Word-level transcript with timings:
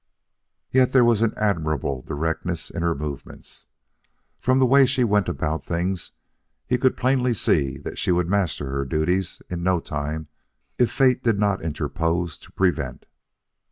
Yet 0.71 0.93
there 0.93 1.05
was 1.05 1.21
an 1.21 1.35
admirable 1.37 2.01
directness 2.01 2.71
in 2.71 2.81
her 2.81 2.95
movements. 2.95 3.67
From 4.35 4.57
the 4.57 4.65
way 4.65 4.87
she 4.87 5.03
went 5.03 5.29
about 5.29 5.63
things, 5.63 6.13
he 6.65 6.79
could 6.79 6.97
plainly 6.97 7.35
see 7.35 7.77
that 7.77 7.99
she 7.99 8.11
would 8.11 8.27
master 8.27 8.71
her 8.71 8.83
duties 8.83 9.43
in 9.47 9.61
no 9.61 9.79
time 9.79 10.27
if 10.79 10.91
Fate 10.91 11.21
did 11.23 11.37
not 11.37 11.61
interpose 11.61 12.39
to 12.39 12.51
prevent. 12.51 13.05